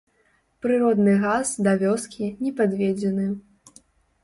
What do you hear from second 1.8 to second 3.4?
вёскі не падведзены.